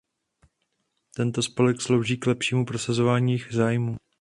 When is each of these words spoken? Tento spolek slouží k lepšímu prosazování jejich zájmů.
Tento 1.15 1.41
spolek 1.43 1.81
slouží 1.81 2.17
k 2.17 2.27
lepšímu 2.27 2.65
prosazování 2.65 3.31
jejich 3.31 3.53
zájmů. 3.53 3.95